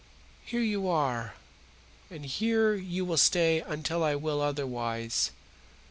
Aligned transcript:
Here 0.43 0.63
you 0.63 0.87
are, 0.87 1.35
and 2.09 2.25
here 2.25 2.73
you 2.73 3.05
will 3.05 3.17
stay 3.17 3.61
until 3.61 4.03
I 4.03 4.15
will 4.15 4.41
otherwise. 4.41 5.29